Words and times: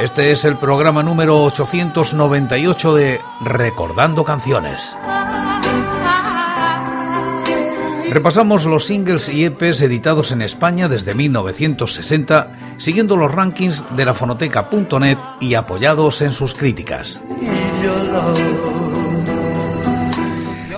Este 0.00 0.32
es 0.32 0.44
el 0.44 0.56
programa 0.56 1.02
número 1.02 1.42
898 1.44 2.94
de 2.94 3.20
Recordando 3.40 4.24
Canciones. 4.24 4.94
Repasamos 8.10 8.64
los 8.64 8.86
singles 8.86 9.28
y 9.28 9.44
EPs 9.44 9.80
editados 9.82 10.30
en 10.32 10.42
España 10.42 10.88
desde 10.88 11.14
1960, 11.14 12.48
siguiendo 12.76 13.16
los 13.16 13.32
rankings 13.32 13.84
de 13.96 14.04
la 14.04 14.14
fonoteca.net 14.14 15.18
y 15.40 15.54
apoyados 15.54 16.20
en 16.22 16.32
sus 16.32 16.54
críticas. 16.54 17.22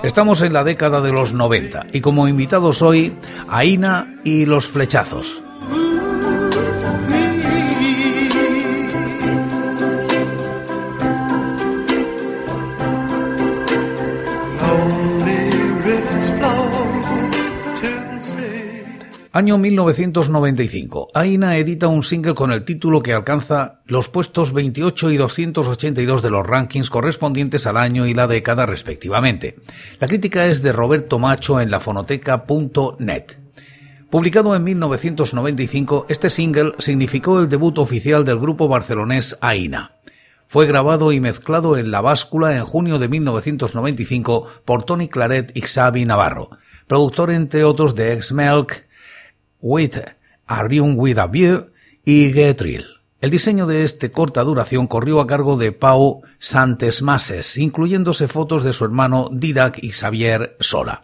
Estamos 0.03 0.41
en 0.41 0.53
la 0.53 0.63
década 0.63 1.01
de 1.01 1.11
los 1.11 1.33
90 1.33 1.87
y 1.91 2.01
como 2.01 2.27
invitados 2.27 2.81
hoy, 2.81 3.13
Aina 3.49 4.07
y 4.23 4.45
los 4.45 4.67
Flechazos. 4.67 5.43
Año 19.37 19.59
1995. 19.59 21.09
Aina 21.13 21.57
edita 21.57 21.87
un 21.89 22.01
single 22.01 22.33
con 22.33 22.51
el 22.51 22.65
título 22.65 23.03
que 23.03 23.13
alcanza 23.13 23.81
los 23.85 24.09
puestos 24.09 24.51
28 24.51 25.11
y 25.11 25.17
282 25.17 26.23
de 26.23 26.31
los 26.31 26.43
rankings 26.43 26.89
correspondientes 26.89 27.67
al 27.67 27.77
año 27.77 28.07
y 28.07 28.15
la 28.15 28.25
década 28.25 28.65
respectivamente. 28.65 29.55
La 29.99 30.07
crítica 30.07 30.47
es 30.47 30.63
de 30.63 30.73
Roberto 30.73 31.19
Macho 31.19 31.61
en 31.61 31.69
lafonoteca.net. 31.69 33.25
Publicado 34.09 34.55
en 34.55 34.63
1995, 34.63 36.07
este 36.09 36.31
single 36.31 36.73
significó 36.79 37.39
el 37.39 37.47
debut 37.47 37.77
oficial 37.77 38.25
del 38.25 38.39
grupo 38.39 38.67
barcelonés 38.67 39.37
Aina. 39.41 39.91
Fue 40.47 40.65
grabado 40.65 41.11
y 41.11 41.19
mezclado 41.19 41.77
en 41.77 41.91
La 41.91 42.01
Báscula 42.01 42.57
en 42.57 42.63
junio 42.63 42.97
de 42.97 43.07
1995 43.07 44.47
por 44.65 44.81
Tony 44.81 45.07
Claret 45.09 45.51
y 45.55 45.61
Xavi 45.61 46.05
Navarro, 46.05 46.49
productor 46.87 47.29
entre 47.29 47.65
otros 47.65 47.93
de 47.93 48.13
X-Melk, 48.13 48.86
With 49.67 49.97
With 50.95 51.19
a 51.19 51.27
View 51.27 51.71
y 52.05 52.31
Getril. 52.31 52.85
El 53.19 53.31
diseño 53.31 53.67
de 53.67 53.83
este 53.83 54.11
corta 54.11 54.45
duración 54.45 54.87
corrió 54.87 55.19
a 55.19 55.27
cargo 55.27 55.57
de 55.57 55.73
Pau 55.73 56.21
Santesmases, 56.39 57.57
incluyéndose 57.57 58.29
fotos 58.29 58.63
de 58.63 58.71
su 58.71 58.85
hermano 58.85 59.27
Didac 59.29 59.83
y 59.83 59.91
Xavier 59.91 60.55
Sola. 60.61 61.03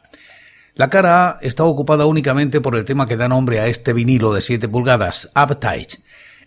La 0.76 0.90
cara 0.90 1.28
A 1.28 1.40
está 1.42 1.66
ocupada 1.66 2.06
únicamente 2.06 2.62
por 2.62 2.78
el 2.78 2.86
tema 2.86 3.06
que 3.06 3.18
da 3.18 3.28
nombre 3.28 3.60
a 3.60 3.68
este 3.68 3.92
vinilo 3.92 4.34
de 4.34 4.42
7 4.42 4.70
pulgadas, 4.70 5.30
Appetite. 5.34 5.98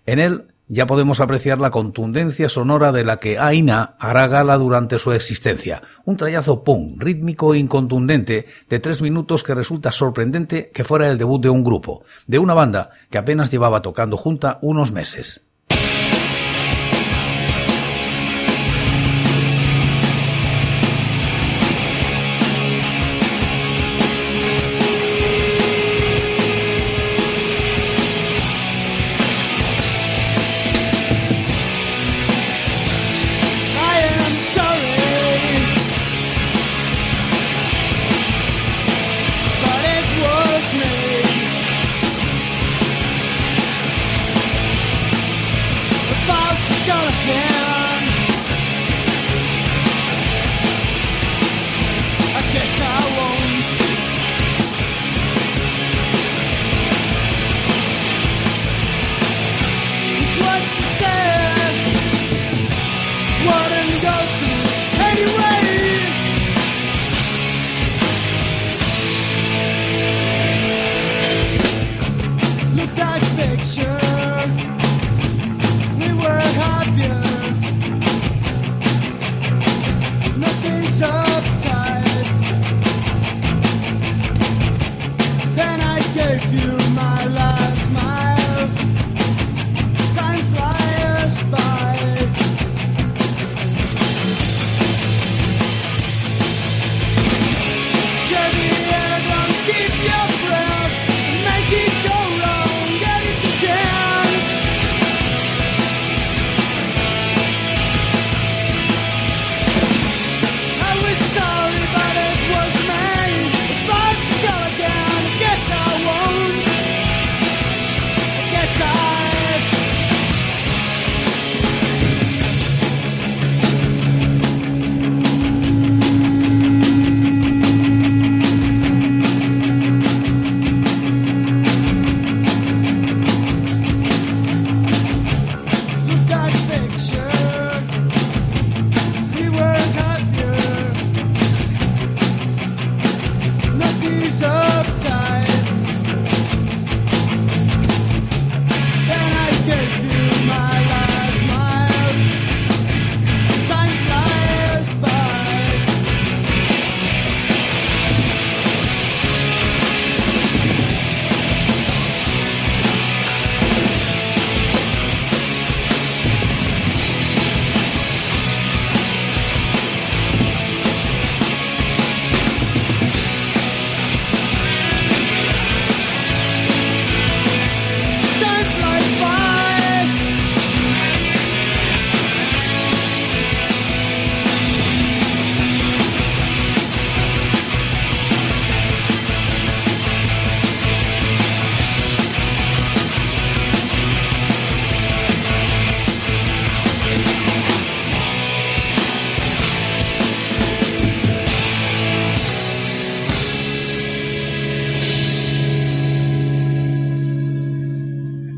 En 0.06 0.18
él 0.18 0.46
ya 0.68 0.86
podemos 0.86 1.20
apreciar 1.20 1.60
la 1.60 1.70
contundencia 1.70 2.48
sonora 2.48 2.92
de 2.92 3.04
la 3.04 3.18
que 3.18 3.38
Aina 3.38 3.94
hará 3.98 4.26
gala 4.26 4.58
durante 4.58 4.98
su 4.98 5.12
existencia. 5.12 5.82
Un 6.04 6.16
trayazo 6.16 6.64
punk, 6.64 7.00
rítmico 7.00 7.54
e 7.54 7.58
incontundente 7.58 8.46
de 8.68 8.80
tres 8.80 9.00
minutos 9.00 9.44
que 9.44 9.54
resulta 9.54 9.92
sorprendente 9.92 10.70
que 10.74 10.84
fuera 10.84 11.08
el 11.08 11.18
debut 11.18 11.40
de 11.40 11.50
un 11.50 11.62
grupo, 11.62 12.04
de 12.26 12.38
una 12.38 12.54
banda 12.54 12.90
que 13.10 13.18
apenas 13.18 13.50
llevaba 13.50 13.82
tocando 13.82 14.16
junta 14.16 14.58
unos 14.60 14.90
meses. 14.90 15.45
with 86.36 86.52
you. 86.52 86.85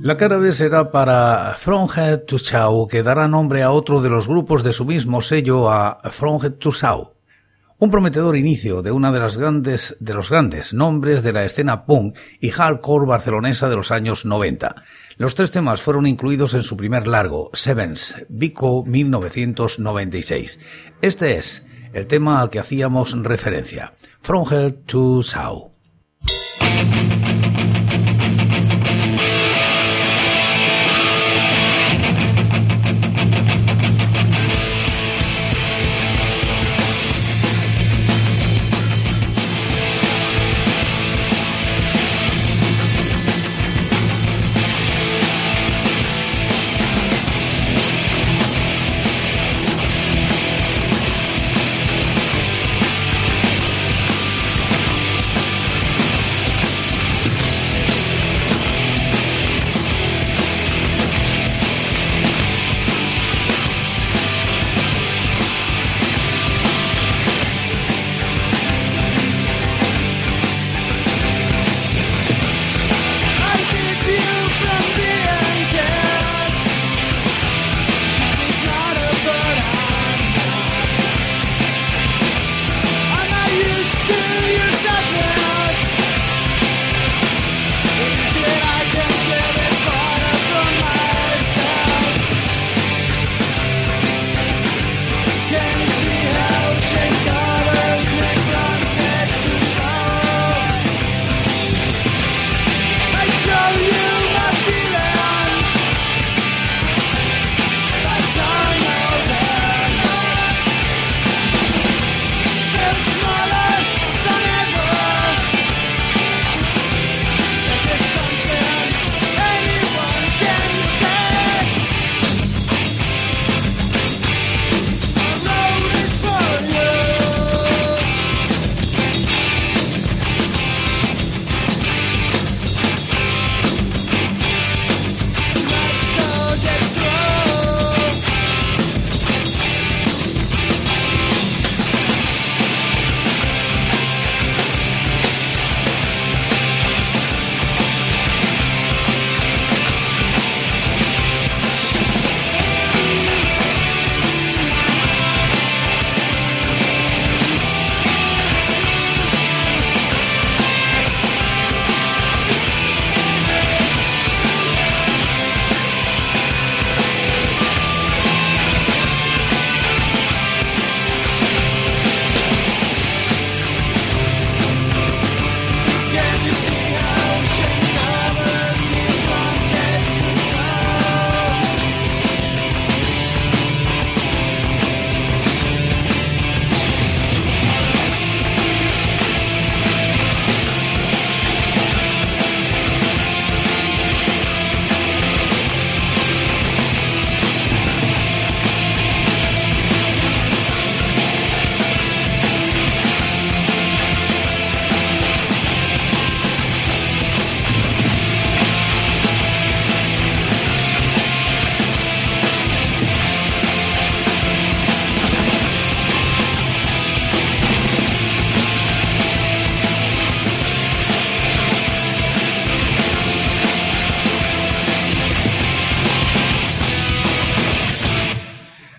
La 0.08 0.16
cara 0.16 0.38
B 0.38 0.55
será 0.55 0.90
para 0.90 1.55
From 1.58 1.87
Head 1.94 2.20
to 2.20 2.38
Chau, 2.38 2.88
que 2.88 3.02
dará 3.02 3.28
nombre 3.28 3.62
a 3.62 3.70
otro 3.70 4.00
de 4.00 4.08
los 4.08 4.26
grupos 4.26 4.62
de 4.62 4.72
su 4.72 4.87
mismo 4.87 5.20
sello, 5.20 5.70
a 5.70 5.99
From 6.10 6.43
Head 6.43 6.52
to 6.52 6.72
Chau. 6.72 7.12
Un 7.76 7.90
prometedor 7.90 8.34
inicio 8.34 8.81
de 8.81 8.90
una 8.90 9.12
de 9.12 9.20
las 9.20 9.37
grandes, 9.37 9.99
de 10.00 10.14
los 10.14 10.31
grandes 10.31 10.72
nombres 10.72 11.22
de 11.22 11.34
la 11.34 11.44
escena 11.44 11.84
punk 11.84 12.16
y 12.40 12.49
hardcore 12.49 13.05
barcelonesa 13.05 13.69
de 13.69 13.76
los 13.76 13.90
años 13.90 14.25
90. 14.25 14.76
Los 15.19 15.34
tres 15.34 15.50
temas 15.50 15.82
fueron 15.82 16.06
incluidos 16.06 16.55
en 16.55 16.62
su 16.62 16.75
primer 16.78 17.06
largo, 17.06 17.50
Sevens, 17.52 18.16
Vico 18.31 18.84
1996. 18.87 20.58
Este 21.02 21.37
es 21.37 21.64
el 21.93 22.06
tema 22.06 22.40
al 22.40 22.49
que 22.49 22.60
hacíamos 22.60 23.12
referencia, 23.25 23.93
From 24.22 24.46
Head 24.50 24.72
to 24.87 25.22
Chau. 25.22 25.70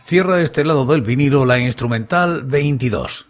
Cierra 0.10 0.42
este 0.42 0.66
lado 0.66 0.88
del 0.88 1.04
vinilo 1.04 1.46
la 1.46 1.60
instrumental 1.60 2.42
22. 2.44 3.29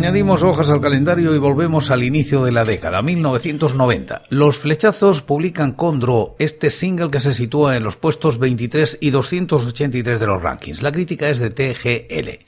Añadimos 0.00 0.42
hojas 0.42 0.70
al 0.70 0.80
calendario 0.80 1.34
y 1.34 1.38
volvemos 1.38 1.90
al 1.90 2.02
inicio 2.02 2.42
de 2.42 2.52
la 2.52 2.64
década, 2.64 3.02
1990. 3.02 4.22
Los 4.30 4.56
Flechazos 4.56 5.20
publican 5.20 5.72
con 5.72 6.00
Draw 6.00 6.36
este 6.38 6.70
single 6.70 7.10
que 7.10 7.20
se 7.20 7.34
sitúa 7.34 7.76
en 7.76 7.84
los 7.84 7.98
puestos 7.98 8.38
23 8.38 8.96
y 9.02 9.10
283 9.10 10.18
de 10.18 10.26
los 10.26 10.42
rankings. 10.42 10.80
La 10.80 10.90
crítica 10.90 11.28
es 11.28 11.38
de 11.38 11.50
TGL. 11.50 12.46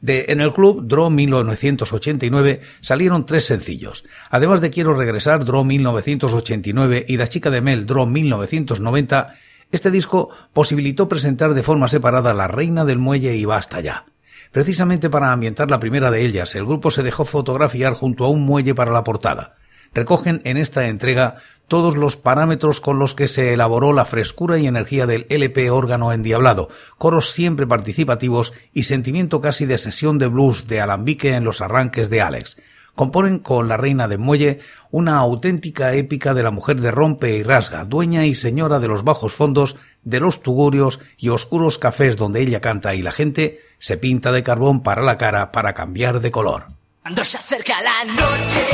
De 0.00 0.24
En 0.30 0.40
el 0.40 0.52
Club, 0.52 0.84
Draw 0.88 1.10
1989, 1.10 2.60
salieron 2.80 3.24
tres 3.24 3.44
sencillos. 3.44 4.02
Además 4.28 4.60
de 4.60 4.70
Quiero 4.70 4.92
Regresar, 4.92 5.44
Draw 5.44 5.62
1989 5.62 7.04
y 7.06 7.16
La 7.18 7.28
Chica 7.28 7.50
de 7.50 7.60
Mel, 7.60 7.86
Draw 7.86 8.04
1990, 8.06 9.34
este 9.70 9.92
disco 9.92 10.30
posibilitó 10.52 11.08
presentar 11.08 11.54
de 11.54 11.62
forma 11.62 11.86
separada 11.86 12.34
La 12.34 12.48
Reina 12.48 12.84
del 12.84 12.98
Muelle 12.98 13.36
y 13.36 13.44
Basta 13.44 13.80
Ya. 13.80 14.06
Precisamente 14.52 15.10
para 15.10 15.32
ambientar 15.32 15.70
la 15.70 15.80
primera 15.80 16.10
de 16.10 16.24
ellas, 16.24 16.54
el 16.54 16.64
grupo 16.64 16.90
se 16.90 17.02
dejó 17.02 17.24
fotografiar 17.24 17.94
junto 17.94 18.24
a 18.24 18.28
un 18.28 18.44
muelle 18.44 18.74
para 18.74 18.92
la 18.92 19.04
portada. 19.04 19.56
Recogen 19.92 20.40
en 20.44 20.56
esta 20.56 20.86
entrega 20.86 21.36
todos 21.66 21.96
los 21.96 22.16
parámetros 22.16 22.80
con 22.80 22.98
los 22.98 23.14
que 23.14 23.28
se 23.28 23.52
elaboró 23.52 23.92
la 23.92 24.04
frescura 24.04 24.58
y 24.58 24.66
energía 24.66 25.06
del 25.06 25.26
LP 25.28 25.70
órgano 25.70 26.12
endiablado, 26.12 26.68
coros 26.98 27.30
siempre 27.30 27.66
participativos 27.66 28.52
y 28.72 28.84
sentimiento 28.84 29.40
casi 29.40 29.66
de 29.66 29.78
sesión 29.78 30.18
de 30.18 30.26
blues 30.26 30.66
de 30.66 30.80
alambique 30.80 31.34
en 31.34 31.44
los 31.44 31.60
arranques 31.60 32.10
de 32.10 32.20
Alex. 32.20 32.56
Componen 32.94 33.38
con 33.38 33.68
La 33.68 33.76
Reina 33.76 34.08
de 34.08 34.18
Muelle 34.18 34.60
una 34.90 35.18
auténtica 35.18 35.94
épica 35.94 36.34
de 36.34 36.42
la 36.42 36.50
mujer 36.50 36.80
de 36.80 36.90
rompe 36.90 37.36
y 37.36 37.42
rasga, 37.42 37.84
dueña 37.84 38.26
y 38.26 38.34
señora 38.34 38.78
de 38.78 38.88
los 38.88 39.04
bajos 39.04 39.32
fondos, 39.32 39.76
de 40.02 40.20
los 40.20 40.42
tugurios 40.42 41.00
y 41.16 41.28
oscuros 41.28 41.78
cafés 41.78 42.16
donde 42.16 42.40
ella 42.40 42.60
canta 42.60 42.94
y 42.94 43.02
la 43.02 43.12
gente 43.12 43.60
se 43.78 43.96
pinta 43.96 44.32
de 44.32 44.42
carbón 44.42 44.82
para 44.82 45.02
la 45.02 45.18
cara 45.18 45.52
para 45.52 45.74
cambiar 45.74 46.20
de 46.20 46.30
color. 46.30 46.66
Cuando 47.02 47.24
se 47.24 47.38
acerca 47.38 47.74
la 47.82 48.12
noche 48.12 48.66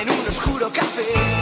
en 0.00 0.10
un 0.10 0.26
oscuro 0.26 0.70
café, 0.72 1.33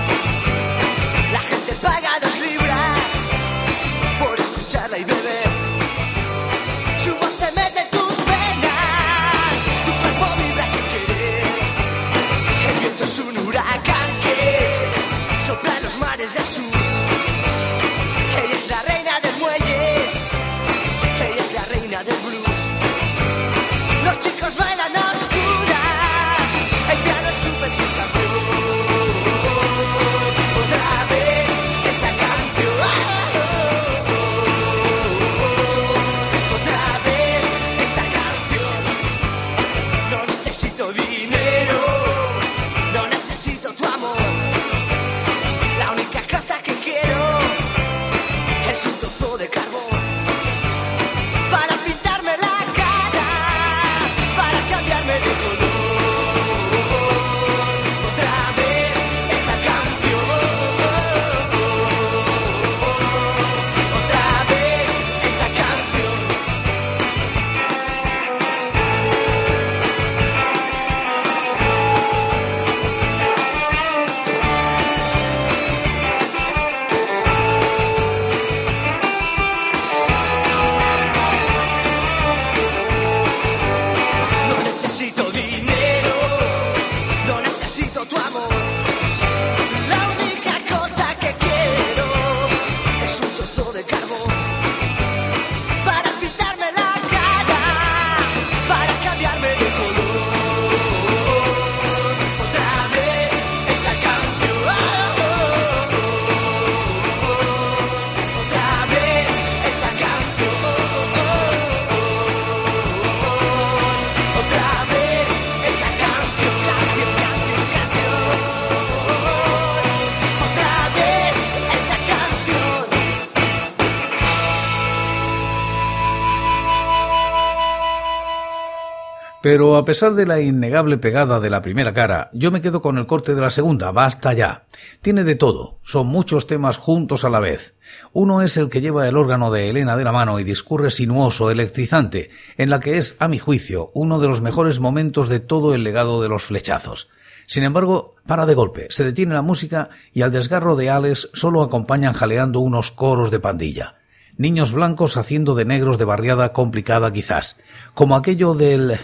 Pero 129.42 129.75
a 129.76 129.84
pesar 129.84 130.14
de 130.14 130.25
la 130.25 130.40
innegable 130.40 130.99
pegada 130.99 131.40
de 131.40 131.50
la 131.50 131.62
primera 131.62 131.92
cara, 131.92 132.30
yo 132.32 132.52
me 132.52 132.61
quedo 132.61 132.80
con 132.80 132.96
el 132.96 133.06
corte 133.06 133.34
de 133.34 133.40
la 133.40 133.50
segunda, 133.50 133.90
basta 133.90 134.32
ya. 134.32 134.66
Tiene 135.02 135.25
de 135.25 135.34
todo, 135.34 135.80
son 135.82 136.06
muchos 136.06 136.46
temas 136.46 136.76
juntos 136.76 137.25
a 137.25 137.28
la 137.28 137.40
vez. 137.40 137.75
Uno 138.12 138.42
es 138.42 138.56
el 138.56 138.68
que 138.68 138.80
lleva 138.80 139.08
el 139.08 139.16
órgano 139.16 139.50
de 139.50 139.68
Elena 139.68 139.96
de 139.96 140.04
la 140.04 140.12
mano 140.12 140.38
y 140.38 140.44
discurre 140.44 140.92
sinuoso, 140.92 141.50
electrizante, 141.50 142.30
en 142.56 142.70
la 142.70 142.78
que 142.78 142.99
es, 142.99 143.16
a 143.18 143.26
mi 143.26 143.40
juicio, 143.40 143.90
uno 143.94 144.20
de 144.20 144.28
los 144.28 144.42
mejores 144.42 144.78
momentos 144.78 145.28
de 145.28 145.40
todo 145.40 145.75
el 145.75 145.82
legado 145.82 146.22
de 146.22 146.28
los 146.28 146.44
flechazos. 146.44 147.08
Sin 147.49 147.64
embargo, 147.64 148.14
para 148.28 148.46
de 148.46 148.54
golpe, 148.54 148.87
se 148.90 149.02
detiene 149.02 149.34
la 149.34 149.42
música 149.42 149.90
y 150.12 150.22
al 150.22 150.30
desgarro 150.30 150.76
de 150.76 150.88
Alex 150.88 151.30
solo 151.32 151.62
acompañan 151.62 152.12
jaleando 152.12 152.61
unos 152.61 152.92
coros 152.92 153.32
de 153.32 153.40
pandilla. 153.40 153.96
Niños 154.37 154.72
blancos 154.72 155.16
haciendo 155.16 155.56
de 155.56 155.64
negros 155.64 155.99
de 155.99 156.04
barriada 156.04 156.50
complicada 156.50 157.12
quizás, 157.12 157.56
como 157.92 158.14
aquello 158.14 158.54
del 158.54 158.99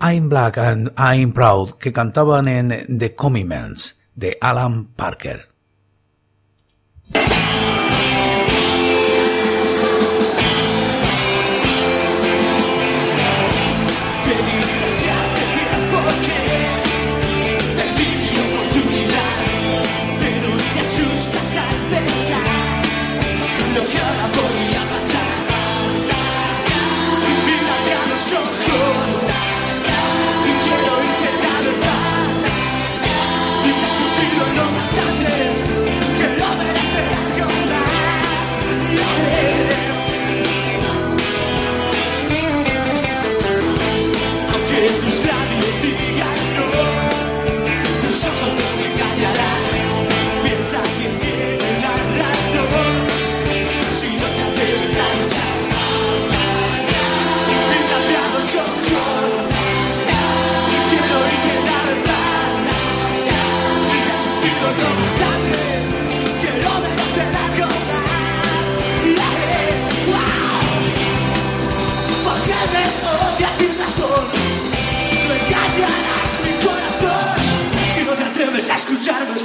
I'm 0.00 0.28
Black 0.28 0.58
and 0.58 0.92
I'm 0.96 1.32
Proud 1.32 1.78
que 1.78 1.92
cantaban 1.92 2.46
en 2.46 2.98
The 2.98 3.16
Commitments 3.16 3.96
de 4.14 4.38
Alan 4.40 4.86
Parker. 4.94 5.48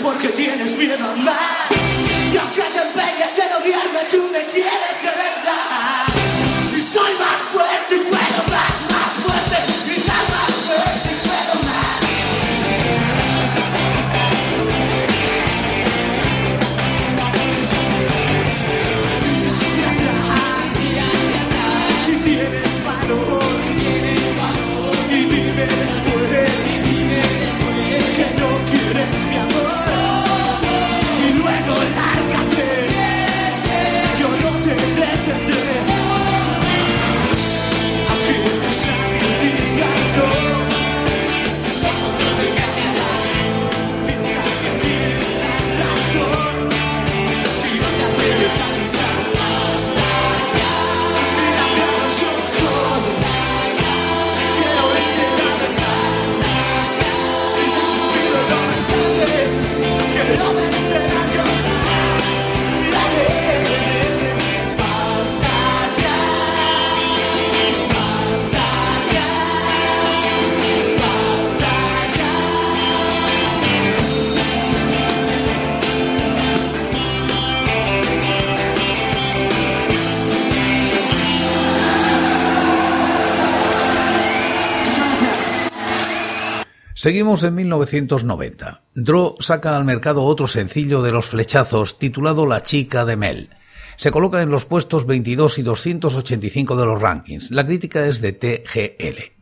Porque 0.01 0.29
tienes 0.29 0.77
miedo 0.77 1.05
a 1.05 1.11
andar. 1.11 1.35
Y 2.31 2.37
aunque 2.37 2.61
te 2.61 2.81
empeñes 2.81 3.39
en 3.39 3.53
odiarme, 3.61 3.99
tú 4.11 4.29
me 4.31 4.43
quieres 4.45 5.01
de 5.01 5.07
verdad. 5.07 6.12
Seguimos 87.03 87.43
en 87.43 87.55
1990. 87.55 88.83
Dro 88.95 89.35
saca 89.41 89.75
al 89.75 89.83
mercado 89.83 90.23
otro 90.23 90.47
sencillo 90.47 91.01
de 91.01 91.11
los 91.11 91.25
flechazos 91.25 91.99
titulado 91.99 92.45
La 92.45 92.63
chica 92.63 93.03
de 93.03 93.17
Mel. 93.17 93.49
Se 93.97 94.09
coloca 94.09 94.41
en 94.41 94.49
los 94.49 94.63
puestos 94.63 95.05
22 95.05 95.59
y 95.59 95.63
285 95.63 96.77
de 96.77 96.85
los 96.85 97.01
rankings. 97.01 97.51
La 97.51 97.65
crítica 97.65 98.07
es 98.07 98.21
de 98.21 98.31
TGL. 98.31 99.33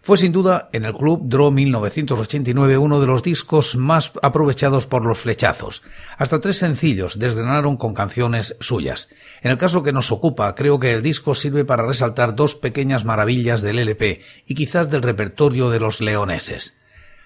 Fue 0.00 0.16
sin 0.16 0.32
duda 0.32 0.70
en 0.72 0.86
el 0.86 0.94
club 0.94 1.28
Draw 1.28 1.50
1989 1.50 2.78
uno 2.78 2.98
de 2.98 3.06
los 3.06 3.22
discos 3.22 3.76
más 3.76 4.12
aprovechados 4.22 4.86
por 4.86 5.04
los 5.04 5.18
flechazos. 5.18 5.82
Hasta 6.16 6.40
tres 6.40 6.56
sencillos 6.56 7.18
desgranaron 7.18 7.76
con 7.76 7.92
canciones 7.92 8.56
suyas. 8.60 9.10
En 9.42 9.50
el 9.50 9.58
caso 9.58 9.82
que 9.82 9.92
nos 9.92 10.12
ocupa, 10.12 10.54
creo 10.54 10.78
que 10.78 10.94
el 10.94 11.02
disco 11.02 11.34
sirve 11.34 11.66
para 11.66 11.86
resaltar 11.86 12.34
dos 12.34 12.54
pequeñas 12.54 13.04
maravillas 13.04 13.60
del 13.60 13.80
LP 13.80 14.22
y 14.46 14.54
quizás 14.54 14.90
del 14.90 15.02
repertorio 15.02 15.68
de 15.68 15.78
los 15.78 16.00
leoneses. 16.00 16.78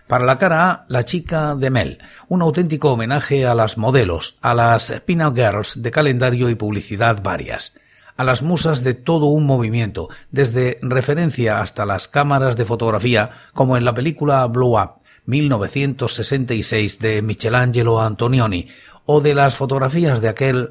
Para 0.06 0.24
la 0.24 0.38
cara 0.38 0.70
A, 0.70 0.86
La 0.88 1.04
chica 1.04 1.56
de 1.56 1.68
Mel, 1.68 1.98
un 2.28 2.40
auténtico 2.40 2.92
homenaje 2.92 3.44
a 3.44 3.56
las 3.56 3.76
modelos, 3.76 4.36
a 4.40 4.54
las 4.54 4.92
pin-up 5.04 5.34
girls 5.34 5.82
de 5.82 5.90
calendario 5.90 6.48
y 6.48 6.54
publicidad 6.54 7.24
varias, 7.24 7.74
a 8.16 8.22
las 8.22 8.40
musas 8.42 8.84
de 8.84 8.94
todo 8.94 9.26
un 9.26 9.46
movimiento, 9.46 10.08
desde 10.30 10.78
referencia 10.80 11.60
hasta 11.60 11.84
las 11.84 12.06
cámaras 12.06 12.56
de 12.56 12.64
fotografía, 12.64 13.32
como 13.52 13.76
en 13.76 13.84
la 13.84 13.94
película 13.94 14.46
Blow 14.46 14.80
Up, 14.80 15.02
1966 15.24 17.00
de 17.00 17.22
Michelangelo 17.22 18.00
Antonioni, 18.00 18.68
o 19.06 19.20
de 19.20 19.34
las 19.34 19.56
fotografías 19.56 20.20
de 20.20 20.28
aquel 20.28 20.70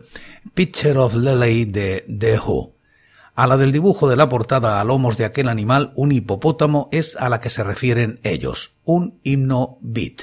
Picture 0.54 0.98
of 0.98 1.14
Lily 1.14 1.66
de 1.66 2.06
The 2.08 2.40
Who. 2.40 2.75
A 3.36 3.48
la 3.48 3.58
del 3.58 3.74
dibujo 3.74 4.08
de 4.08 4.16
la 4.16 4.30
portada 4.30 4.80
a 4.80 4.84
lomos 4.86 5.18
de 5.18 5.26
aquel 5.26 5.50
animal, 5.50 5.92
un 5.96 6.14
hipopótamo, 6.14 6.88
es 6.94 7.18
a 7.18 7.28
la 7.28 7.42
que 7.42 7.50
se 7.50 7.66
refieren 7.66 8.22
ellos, 8.24 8.78
un 8.86 9.20
himno 9.24 9.78
beat. 9.82 10.22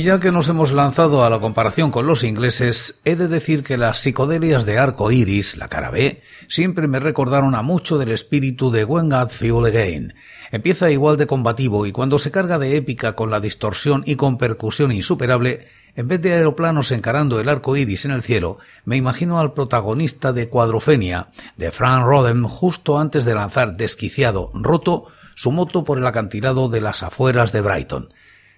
Y 0.00 0.04
ya 0.04 0.18
que 0.18 0.32
nos 0.32 0.48
hemos 0.48 0.72
lanzado 0.72 1.26
a 1.26 1.28
la 1.28 1.40
comparación 1.40 1.90
con 1.90 2.06
los 2.06 2.24
ingleses, 2.24 3.02
he 3.04 3.16
de 3.16 3.28
decir 3.28 3.62
que 3.62 3.76
las 3.76 3.98
psicodelias 3.98 4.64
de 4.64 4.78
arco 4.78 5.12
iris, 5.12 5.58
la 5.58 5.68
cara 5.68 5.90
B, 5.90 6.22
siempre 6.48 6.88
me 6.88 7.00
recordaron 7.00 7.54
a 7.54 7.60
mucho 7.60 7.98
del 7.98 8.10
espíritu 8.10 8.70
de 8.70 8.86
When 8.86 9.10
God 9.10 9.66
Again. 9.66 10.14
Empieza 10.52 10.90
igual 10.90 11.18
de 11.18 11.26
combativo 11.26 11.84
y 11.84 11.92
cuando 11.92 12.18
se 12.18 12.30
carga 12.30 12.58
de 12.58 12.78
épica 12.78 13.14
con 13.14 13.30
la 13.30 13.40
distorsión 13.40 14.02
y 14.06 14.16
con 14.16 14.38
percusión 14.38 14.90
insuperable, 14.90 15.68
en 15.94 16.08
vez 16.08 16.22
de 16.22 16.32
aeroplanos 16.32 16.92
encarando 16.92 17.38
el 17.38 17.50
arco 17.50 17.76
iris 17.76 18.06
en 18.06 18.12
el 18.12 18.22
cielo, 18.22 18.56
me 18.86 18.96
imagino 18.96 19.38
al 19.38 19.52
protagonista 19.52 20.32
de 20.32 20.48
Cuadrofenia, 20.48 21.28
de 21.58 21.72
Frank 21.72 22.06
Rodham, 22.06 22.44
justo 22.44 22.98
antes 22.98 23.26
de 23.26 23.34
lanzar 23.34 23.76
desquiciado, 23.76 24.50
roto, 24.54 25.08
su 25.34 25.52
moto 25.52 25.84
por 25.84 25.98
el 25.98 26.06
acantilado 26.06 26.70
de 26.70 26.80
las 26.80 27.02
afueras 27.02 27.52
de 27.52 27.60
Brighton. 27.60 28.08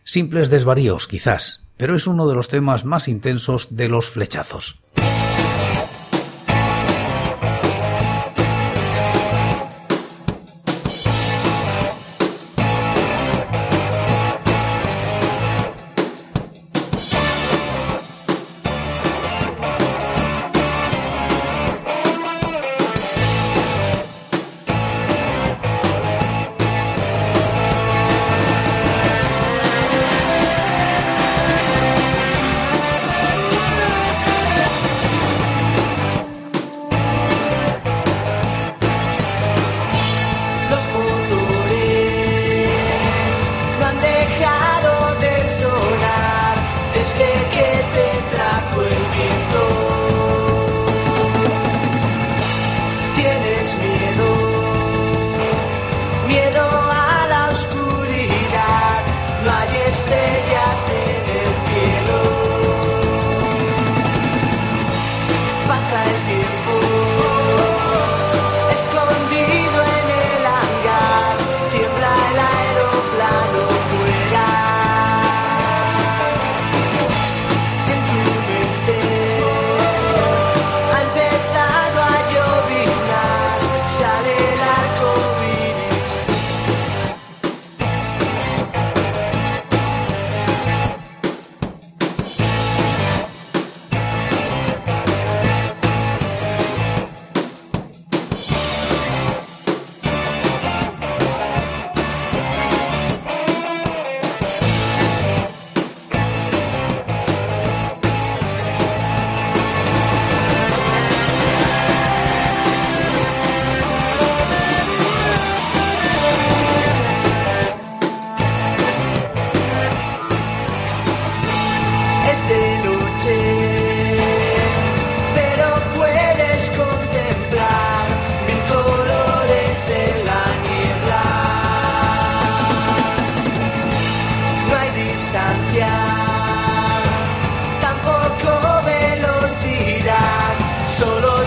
Simples 0.05 0.51
desvaríos, 0.51 1.07
quizás, 1.07 1.63
pero 1.77 1.95
es 1.95 2.07
uno 2.07 2.27
de 2.29 2.35
los 2.35 2.49
temas 2.49 2.85
más 2.85 3.09
intensos 3.09 3.69
de 3.71 3.89
los 3.89 4.09
flechazos. 4.09 4.77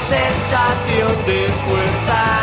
sensación 0.07 1.25
de 1.25 1.47
fuerza. 1.65 2.34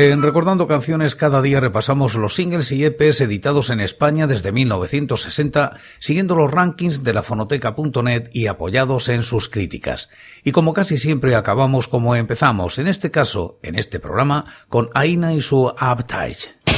En 0.00 0.22
Recordando 0.22 0.68
Canciones 0.68 1.16
cada 1.16 1.42
día 1.42 1.58
repasamos 1.58 2.14
los 2.14 2.36
singles 2.36 2.70
y 2.70 2.84
EPs 2.84 3.20
editados 3.20 3.70
en 3.70 3.80
España 3.80 4.28
desde 4.28 4.52
1960, 4.52 5.72
siguiendo 5.98 6.36
los 6.36 6.52
rankings 6.52 7.02
de 7.02 7.12
la 7.12 7.24
fonoteca.net 7.24 8.30
y 8.32 8.46
apoyados 8.46 9.08
en 9.08 9.24
sus 9.24 9.48
críticas. 9.48 10.08
Y 10.44 10.52
como 10.52 10.72
casi 10.72 10.98
siempre 10.98 11.34
acabamos 11.34 11.88
como 11.88 12.14
empezamos, 12.14 12.78
en 12.78 12.86
este 12.86 13.10
caso, 13.10 13.58
en 13.64 13.76
este 13.76 13.98
programa, 13.98 14.44
con 14.68 14.88
Aina 14.94 15.34
y 15.34 15.40
su 15.40 15.64
Uptight. 15.66 16.77